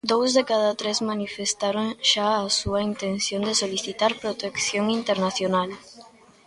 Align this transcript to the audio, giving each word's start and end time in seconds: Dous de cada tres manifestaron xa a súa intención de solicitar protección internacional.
Dous 0.09 0.31
de 0.37 0.43
cada 0.51 0.71
tres 0.81 0.99
manifestaron 1.11 1.87
xa 2.11 2.27
a 2.41 2.45
súa 2.59 2.79
intención 2.91 3.41
de 3.47 3.57
solicitar 3.61 4.11
protección 4.23 4.85
internacional. 4.99 5.69